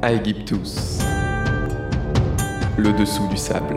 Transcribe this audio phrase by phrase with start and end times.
[0.00, 1.00] Aegyptus.
[2.76, 3.74] Le dessous du sable.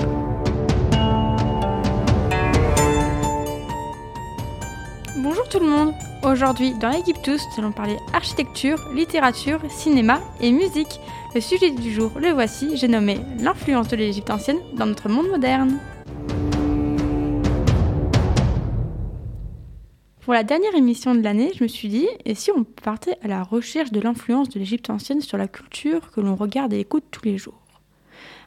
[5.17, 10.99] Bonjour tout le monde Aujourd'hui, dans Aegyptus, nous allons parler architecture, littérature, cinéma et musique.
[11.33, 15.29] Le sujet du jour, le voici, j'ai nommé l'influence de l'Égypte ancienne dans notre monde
[15.29, 15.79] moderne.
[20.21, 23.27] Pour la dernière émission de l'année, je me suis dit, et si on partait à
[23.27, 27.05] la recherche de l'influence de l'Égypte ancienne sur la culture que l'on regarde et écoute
[27.09, 27.59] tous les jours?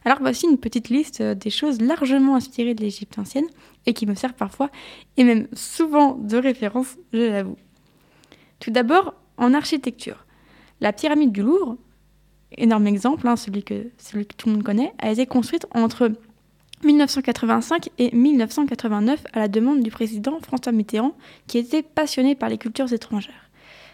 [0.05, 3.47] Alors voici une petite liste des choses largement inspirées de l'Égypte ancienne
[3.85, 4.69] et qui me servent parfois
[5.17, 7.57] et même souvent de référence, je l'avoue.
[8.61, 10.25] Tout d'abord, en architecture.
[10.79, 11.75] La pyramide du Louvre,
[12.57, 13.91] énorme exemple, hein, celui que
[14.37, 16.09] tout le monde connaît, a été construite entre
[16.83, 21.15] 1985 et 1989 à la demande du président François Mitterrand
[21.47, 23.49] qui était passionné par les cultures étrangères.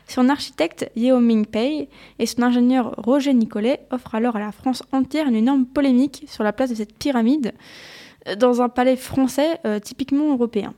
[0.08, 1.88] Son architecte Yeo Ming Pei
[2.20, 6.44] et son ingénieur Roger Nicolet offrent alors à la France entière une énorme polémique sur
[6.44, 7.54] la place de cette pyramide
[8.28, 10.74] euh, dans un palais français euh, typiquement européen.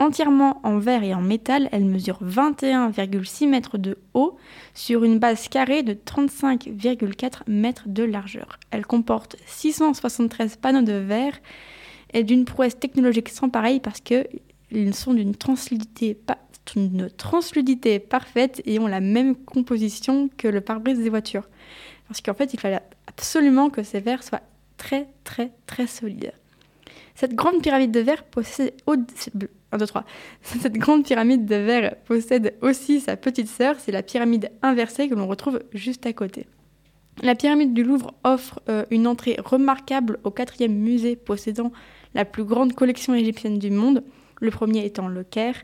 [0.00, 4.38] Entièrement en verre et en métal, elle mesure 21,6 mètres de haut
[4.72, 8.58] sur une base carrée de 35,4 mètres de largeur.
[8.70, 11.38] Elle comporte 673 panneaux de verre
[12.14, 16.18] et d'une prouesse technologique sans pareil parce qu'ils sont d'une transludité,
[16.76, 21.46] une transludité parfaite et ont la même composition que le pare-brise des voitures.
[22.08, 24.40] Parce qu'en fait, il fallait absolument que ces verres soient
[24.78, 26.32] très très très solides.
[27.14, 28.72] Cette grande pyramide de verre possède
[29.72, 30.04] 1, 2, 3.
[30.42, 35.14] Cette grande pyramide de verre possède aussi sa petite sœur, c'est la pyramide inversée que
[35.14, 36.46] l'on retrouve juste à côté.
[37.22, 41.70] La pyramide du Louvre offre euh, une entrée remarquable au quatrième musée possédant
[42.14, 44.02] la plus grande collection égyptienne du monde,
[44.40, 45.56] le premier étant le Caire.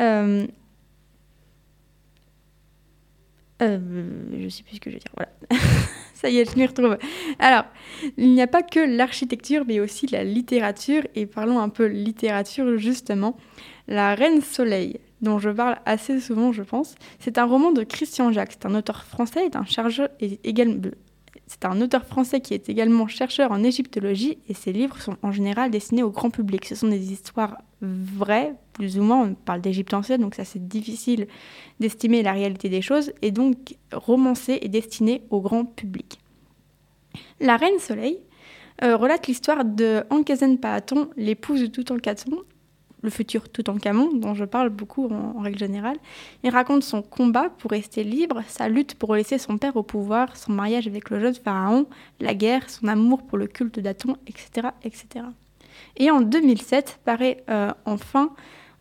[0.00, 0.46] Euh,
[3.62, 3.78] euh,
[4.38, 5.12] je sais plus ce que je veux dire.
[5.16, 5.62] Voilà.
[6.14, 6.98] Ça y est, je m'y retrouve.
[7.38, 7.64] Alors,
[8.16, 11.02] il n'y a pas que l'architecture, mais aussi la littérature.
[11.14, 13.36] Et parlons un peu littérature, justement.
[13.88, 18.32] La Reine Soleil, dont je parle assez souvent, je pense, c'est un roman de Christian
[18.32, 18.52] Jacques.
[18.52, 20.90] C'est un auteur français et un chercheur également
[21.50, 25.32] c'est un auteur français qui est également chercheur en égyptologie et ses livres sont en
[25.32, 26.64] général destinés au grand public.
[26.64, 29.22] Ce sont des histoires vraies, plus ou moins.
[29.24, 31.26] On parle d'Égypte ancienne, donc ça c'est difficile
[31.80, 36.20] d'estimer la réalité des choses et donc romancé et destiné au grand public.
[37.40, 38.20] La Reine Soleil
[38.84, 42.44] euh, relate l'histoire de Ankezen Paaton, l'épouse de Toutankhamon,
[43.02, 45.96] le futur Toutankhamon, dont je parle beaucoup en, règle générale.
[46.42, 50.36] Il raconte son combat pour rester libre, sa lutte pour laisser son père au pouvoir,
[50.36, 51.86] son mariage avec le jeune pharaon,
[52.20, 55.24] la guerre, son amour pour le culte d'Aton, etc., etc.
[55.96, 58.30] Et en 2007 paraît euh, enfin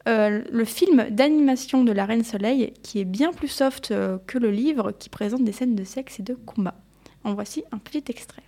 [0.07, 4.37] euh, le film d'animation de la Reine Soleil, qui est bien plus soft euh, que
[4.37, 6.75] le livre, qui présente des scènes de sexe et de combat.
[7.23, 8.43] En voici un petit extrait.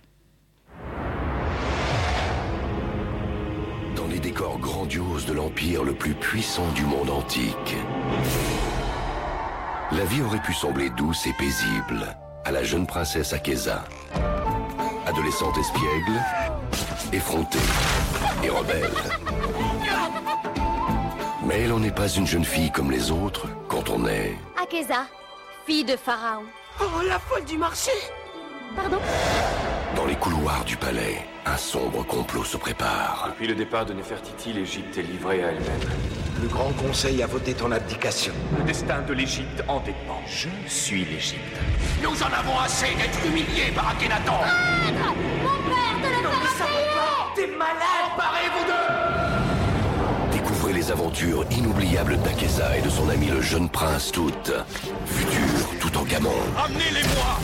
[4.32, 7.76] Les décors grandioses de l'empire le plus puissant du monde antique.
[9.92, 13.84] La vie aurait pu sembler douce et paisible à la jeune princesse Akeza.
[15.06, 16.22] Adolescente espiègle,
[17.12, 17.58] effrontée
[18.42, 18.90] et rebelle.
[21.44, 24.34] Mais elle n'en est pas une jeune fille comme les autres quand on est...
[24.62, 25.04] Akeza,
[25.66, 26.44] fille de Pharaon.
[26.80, 27.92] Oh, la folle du marché
[28.74, 28.98] Pardon?
[29.94, 33.28] Dans les couloirs du palais, un sombre complot se prépare.
[33.30, 35.88] Depuis le départ de Nefertiti, l'Égypte est livrée à elle-même.
[36.40, 38.32] Le Grand Conseil a voté ton abdication.
[38.58, 40.20] Le destin de l'Égypte en dépend.
[40.26, 41.56] Je suis l'Égypte.
[42.02, 48.12] Nous en avons assez d'être humiliés par Akhenaton Mon père te le fera T'es malade
[48.16, 54.32] Parez-vous deux Découvrez les aventures inoubliables d'Akeza et de son ami le jeune prince Tout,
[55.06, 56.34] futur tout en gamon.
[56.64, 57.38] Amenez-les-moi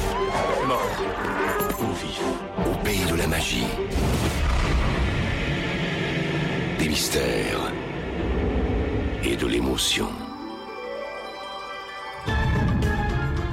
[0.66, 1.02] Mort
[1.80, 3.66] ou vivant au pays de la magie,
[6.88, 7.72] des mystères
[9.22, 10.08] et de l'émotion.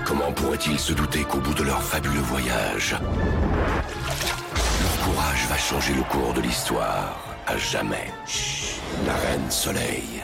[0.05, 2.95] Comment pourraient-ils se douter qu'au bout de leur fabuleux voyage,
[4.81, 7.17] leur courage va changer le cours de l'histoire
[7.47, 8.11] à jamais?
[9.05, 10.23] La Reine Soleil.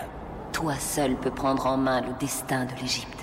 [0.53, 3.19] Toi seul peux prendre en main le destin de l'Égypte.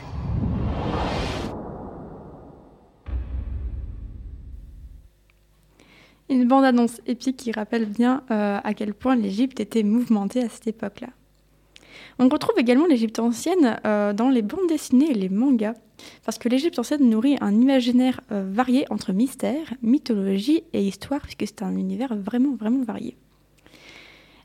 [6.31, 10.67] Une bande-annonce épique qui rappelle bien euh, à quel point l'Égypte était mouvementée à cette
[10.67, 11.09] époque-là.
[12.19, 15.75] On retrouve également l'Égypte ancienne euh, dans les bandes dessinées et les mangas,
[16.27, 21.47] parce que l'Égypte ancienne nourrit un imaginaire euh, varié entre mystère, mythologie et histoire, puisque
[21.47, 23.17] c'est un univers vraiment, vraiment varié.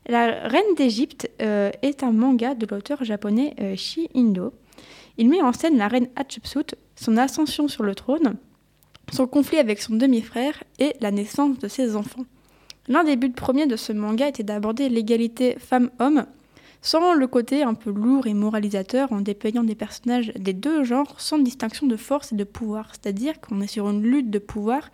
[0.06, 4.52] La Reine d'Égypte est un manga de l'auteur japonais Shi Indo.
[5.16, 8.36] Il met en scène la reine Hatshepsut, son ascension sur le trône,
[9.12, 12.24] son conflit avec son demi-frère et la naissance de ses enfants.
[12.88, 16.26] L'un des buts premiers de ce manga était d'aborder l'égalité femmes-hommes
[16.82, 21.18] sans le côté un peu lourd et moralisateur en dépeignant des personnages des deux genres
[21.18, 22.90] sans distinction de force et de pouvoir.
[22.92, 24.90] C'est-à-dire qu'on est sur une lutte de pouvoir,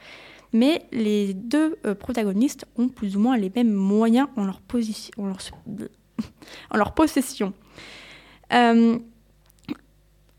[0.52, 4.60] mais les deux euh, protagonistes ont plus ou moins les mêmes moyens en leur
[6.94, 7.52] possession.
[8.52, 8.98] Euh,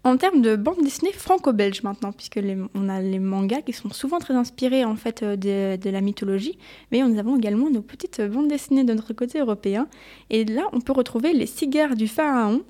[0.03, 2.39] en termes de bande dessinée franco-belge maintenant, puisque
[2.74, 5.36] on a les mangas qui sont souvent très inspirés en fait euh,
[5.77, 6.57] de, la mythologie,
[6.92, 9.88] mais nous avons également nos petites bandes dessinées de notre côté européen.
[10.30, 12.63] Et là, on peut retrouver les cigares du pharaon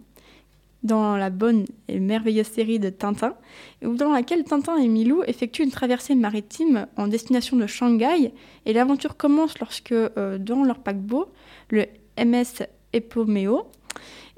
[0.83, 3.35] dans la bonne et merveilleuse série de Tintin,
[3.83, 8.33] dans laquelle Tintin et Milou effectuent une traversée maritime en destination de Shanghai,
[8.65, 11.27] et l'aventure commence lorsque, euh, dans leur paquebot,
[11.69, 11.85] le
[12.17, 13.67] MS Epomeo,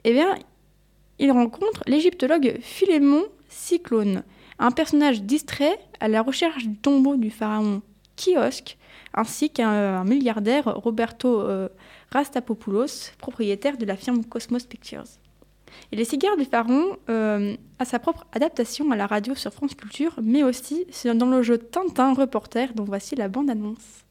[0.04, 0.36] eh bien,
[1.19, 4.24] il rencontre l'égyptologue Philémon Cyclone,
[4.60, 7.81] un personnage distrait à la recherche du tombeau du pharaon
[8.15, 8.77] Kiosque,
[9.13, 11.69] ainsi qu'un milliardaire Roberto euh,
[12.12, 15.04] Rastapopoulos, propriétaire de la firme Cosmos Pictures.
[15.92, 20.13] Et Les cigares du pharaon euh, sa propre adaptation à la radio sur France Culture,
[20.21, 24.06] mais aussi dans le jeu Tintin Reporter, dont voici la bande-annonce.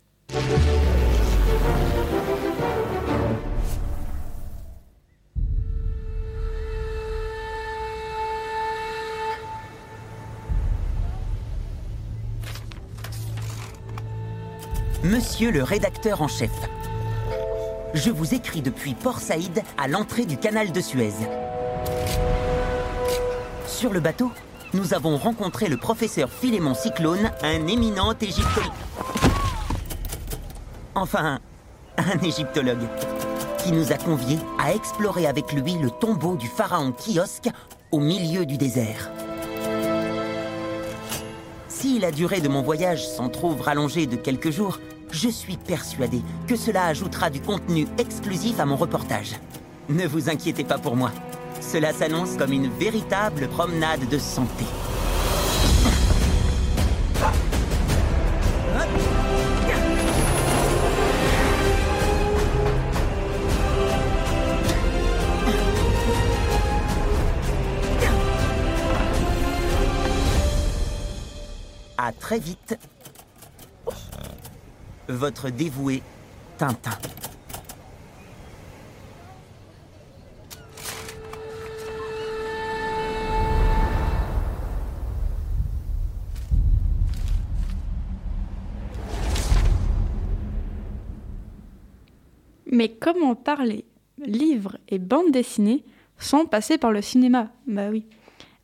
[15.05, 16.53] Monsieur le rédacteur en chef,
[17.93, 21.11] je vous écris depuis Port Saïd à l'entrée du canal de Suez.
[23.67, 24.31] Sur le bateau,
[24.75, 28.71] nous avons rencontré le professeur Philémon Cyclone, un éminent égyptologue.
[30.95, 31.41] Enfin,
[31.99, 32.87] un égyptologue,
[33.59, 37.49] qui nous a conviés à explorer avec lui le tombeau du pharaon Kiosque
[37.91, 39.11] au milieu du désert.
[41.69, 44.79] Si la durée de mon voyage s'en trouve rallongée de quelques jours,
[45.13, 49.37] je suis persuadé que cela ajoutera du contenu exclusif à mon reportage.
[49.89, 51.13] Ne vous inquiétez pas pour moi.
[51.61, 54.65] Cela s'annonce comme une véritable promenade de santé.
[71.99, 72.77] À très vite.
[75.13, 76.03] Votre dévoué
[76.57, 76.91] Tintin.
[92.67, 93.85] Mais comment parler
[94.19, 95.85] livres et bande dessinée
[96.17, 97.51] sans passer par le cinéma?
[97.67, 98.07] Bah oui.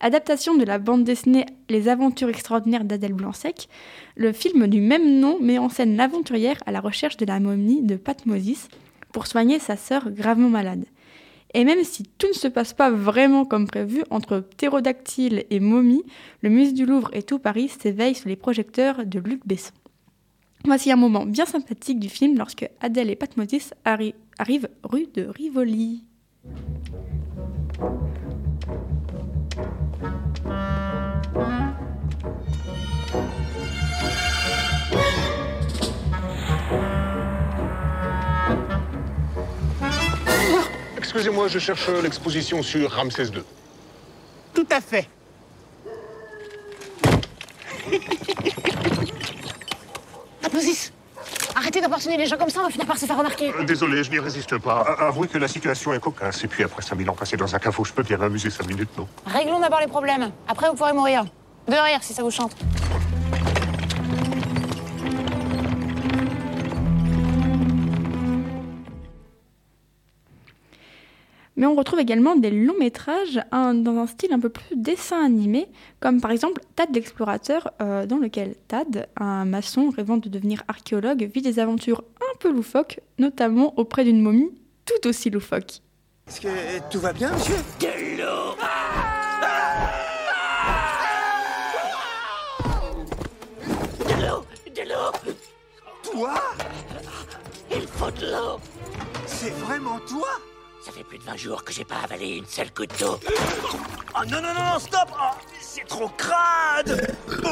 [0.00, 3.68] Adaptation de la bande dessinée Les aventures extraordinaires d'Adèle Blanc-Sec,
[4.14, 7.82] le film du même nom met en scène l'aventurière à la recherche de la momie
[7.82, 8.68] de Patmosis
[9.12, 10.84] pour soigner sa sœur gravement malade.
[11.52, 16.04] Et même si tout ne se passe pas vraiment comme prévu entre ptérodactyle et momie,
[16.42, 19.72] le musée du Louvre et tout Paris s'éveille sous les projecteurs de Luc Besson.
[20.64, 26.04] Voici un moment bien sympathique du film lorsque Adèle et Patmosis arrivent rue de Rivoli.
[41.10, 43.42] Excusez-moi, je cherche l'exposition sur Ramsès II.
[44.52, 45.08] Tout à fait.
[50.44, 50.92] Atmosis
[51.56, 53.54] Arrêtez d'apporter les gens comme ça, on va finir par se faire remarquer.
[53.54, 54.82] Euh, désolé, je n'y résiste pas.
[54.98, 56.44] avouez que la situation est cocasse.
[56.44, 58.90] Et puis après 5000 ans passés dans un caveau, je peux bien m'amuser 5 minutes,
[58.98, 59.08] non?
[59.24, 60.30] Réglons d'abord les problèmes.
[60.46, 61.24] Après, vous pourrez mourir.
[61.66, 62.54] De rire, si ça vous chante.
[71.58, 75.66] Mais on retrouve également des longs métrages dans un style un peu plus dessin animé,
[75.98, 81.28] comme par exemple Tad l'explorateur, euh, dans lequel Tad, un maçon rêvant de devenir archéologue,
[81.34, 84.52] vit des aventures un peu loufoques, notamment auprès d'une momie
[84.86, 85.80] tout aussi loufoque.
[86.28, 86.48] Est-ce que
[86.90, 87.56] tout va bien, monsieur?
[87.80, 88.54] De l'eau
[94.06, 94.44] De l'eau
[94.76, 95.32] De l'eau
[96.04, 96.34] Toi?
[97.74, 98.60] Il faut de l'eau.
[99.26, 100.28] C'est vraiment toi?
[100.84, 103.18] Ça fait plus de 20 jours que j'ai pas avalé une seule goutte d'eau.
[104.16, 105.08] Oh non, non, non, stop.
[105.12, 107.16] Oh, C'est trop crade.
[107.44, 107.48] Oh.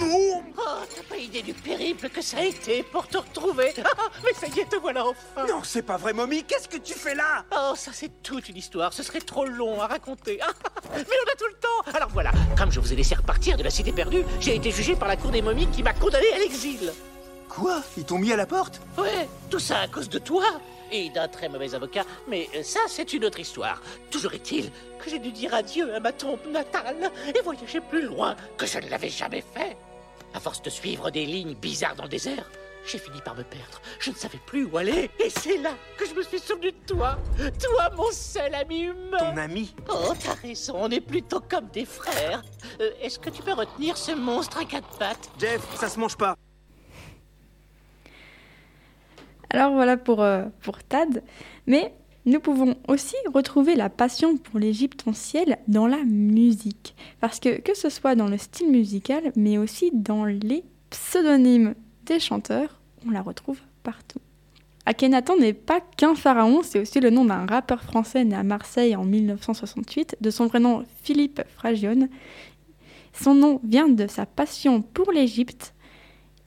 [0.00, 0.62] Non Oh,
[0.94, 3.74] t'as pas idée du périple que ça a été pour te retrouver.
[3.84, 5.46] Ah, Mais ça y est, te voilà enfin.
[5.46, 7.44] Non, c'est pas vrai, momie, qu'est-ce que tu fais là?
[7.54, 10.38] Oh, ça c'est toute une histoire, ce serait trop long à raconter.
[10.94, 11.92] Mais on a tout le temps.
[11.94, 14.96] Alors voilà, comme je vous ai laissé repartir de la cité perdue, j'ai été jugé
[14.96, 16.92] par la cour des momies qui m'a condamné à l'exil.
[17.48, 17.82] Quoi?
[17.96, 18.80] Ils t'ont mis à la porte?
[18.98, 20.44] Ouais, tout ça à cause de toi
[20.92, 23.82] et d'un très mauvais avocat, mais euh, ça c'est une autre histoire.
[24.10, 28.36] Toujours est-il que j'ai dû dire adieu à ma tombe natale et voyager plus loin
[28.56, 29.76] que je ne l'avais jamais fait.
[30.34, 32.48] À force de suivre des lignes bizarres dans le désert,
[32.86, 33.80] j'ai fini par me perdre.
[33.98, 35.10] Je ne savais plus où aller.
[35.22, 37.18] Et c'est là que je me suis souvenu de toi.
[37.36, 39.18] Toi, mon seul ami humain.
[39.18, 42.42] Ton ami Oh, t'as raison, on est plutôt comme des frères.
[42.80, 45.30] Euh, Est-ce que tu peux retenir ce monstre à quatre pattes?
[45.38, 46.36] Jeff, ça se mange pas.
[49.50, 50.44] Alors voilà pour, euh,
[50.88, 51.22] Tad.
[51.66, 51.92] Mais
[52.26, 56.94] nous pouvons aussi retrouver la passion pour l'Égypte ancienne dans la musique.
[57.20, 61.74] Parce que que ce soit dans le style musical, mais aussi dans les pseudonymes
[62.06, 64.20] des chanteurs, on la retrouve partout.
[64.86, 68.96] Akhenaton n'est pas qu'un pharaon, c'est aussi le nom d'un rappeur français né à Marseille
[68.96, 72.08] en 1968, de son vrai nom Philippe Fragione.
[73.12, 75.74] Son nom vient de sa passion pour l'Égypte.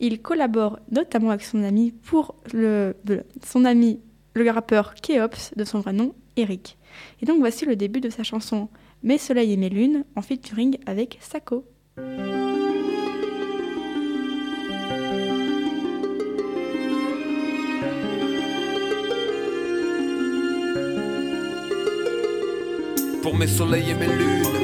[0.06, 2.94] Il collabore notamment avec son ami pour le,
[3.42, 4.02] son ami
[4.34, 6.78] le rappeur Kéops de son vrai nom Eric.
[7.22, 8.68] Et donc voici le début de sa chanson
[9.02, 11.64] Mes soleils et mes lunes en featuring avec Sako.
[23.22, 24.63] Pour mes soleils et mes lunes.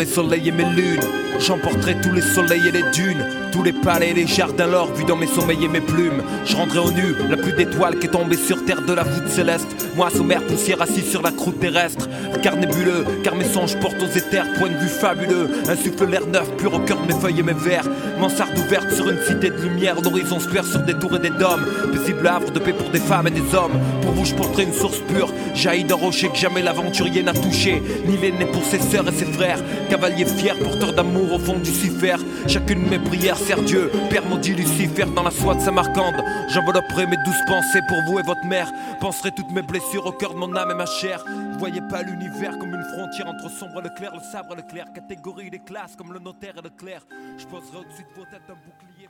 [0.00, 1.00] Pour mes soleils et mes lunes,
[1.40, 5.04] j'emporterai tous les soleils et les dunes, tous les palais et les jardins l'or vus
[5.04, 6.22] dans mes sommeils et mes plumes.
[6.44, 9.28] Je rendrai au nu la pluie d'étoiles qui est tombée sur terre de la voûte
[9.28, 9.66] céleste.
[9.96, 12.08] Moi, sommaire, poussière assis sur la croûte terrestre.
[12.42, 15.48] Car nébuleux, car mes songes portent aux éthers, point de vue fabuleux.
[15.68, 17.84] Insuffle l'air neuf, pur au cœur de mes feuilles et mes vers.
[18.18, 21.66] Mansarde ouverte sur une cité de lumière, l'horizon se sur des tours et des dômes.
[21.92, 23.78] Paisible havre de paix pour des femmes et des hommes.
[24.02, 27.82] Pour vous, je porterai une source pure, jaillit d'un rocher que jamais l'aventurier n'a touché.
[28.06, 29.60] Ni l'aîné pour ses sœurs et ses frères.
[29.88, 32.18] Cavalier fier, porteur d'amour au fond du cifère.
[32.46, 33.90] Chacune de mes prières sert Dieu.
[34.10, 36.22] Père maudit Lucifer dans la soie de Samarcande.
[36.48, 38.70] J'envelopperai mes douces pensées pour vous et votre mère.
[39.00, 41.24] Penserai toutes mes blessures au cœur de mon âme et ma chair.
[41.58, 44.62] Voyez pas l'univers comme une frontière entre sombre et le clair, le sabre et le
[44.62, 44.86] clair.
[44.94, 47.06] Catégorie des classes comme le notaire et le clerc.
[47.38, 49.08] Je poserai au-dessus de vos têtes un bouclier.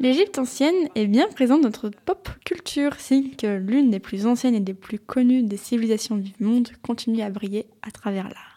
[0.00, 4.56] L'Égypte ancienne est bien présente dans notre pop culture, si que l'une des plus anciennes
[4.56, 8.53] et des plus connues des civilisations du monde continue à briller à travers l'art.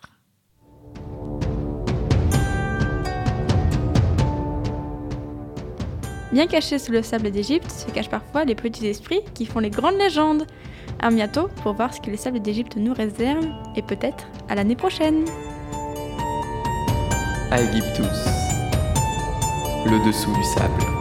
[6.31, 9.69] Bien cachés sous le sable d'Égypte se cachent parfois les petits esprits qui font les
[9.69, 10.45] grandes légendes.
[10.99, 14.75] À bientôt pour voir ce que les sables d'Égypte nous réservent et peut-être à l'année
[14.75, 15.25] prochaine.
[17.51, 18.05] Aegyptus.
[19.85, 20.96] Le dessous du sable.